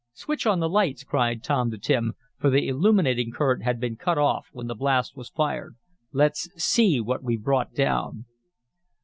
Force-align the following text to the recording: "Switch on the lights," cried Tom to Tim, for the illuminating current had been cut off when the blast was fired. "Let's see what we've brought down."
"Switch 0.13 0.47
on 0.47 0.59
the 0.59 0.67
lights," 0.67 1.03
cried 1.03 1.43
Tom 1.43 1.69
to 1.69 1.77
Tim, 1.77 2.15
for 2.39 2.49
the 2.49 2.67
illuminating 2.67 3.31
current 3.31 3.61
had 3.63 3.79
been 3.79 3.95
cut 3.95 4.17
off 4.17 4.47
when 4.51 4.65
the 4.65 4.73
blast 4.73 5.15
was 5.15 5.29
fired. 5.29 5.75
"Let's 6.11 6.49
see 6.55 6.99
what 6.99 7.21
we've 7.21 7.43
brought 7.43 7.75
down." 7.75 8.25